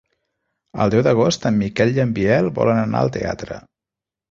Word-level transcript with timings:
El 0.85 0.93
deu 0.95 1.03
d'agost 1.07 1.45
en 1.51 1.59
Miquel 1.59 1.93
i 1.99 2.03
en 2.05 2.15
Biel 2.17 2.51
volen 2.59 2.83
anar 2.87 3.05
al 3.05 3.15
teatre. 3.21 3.63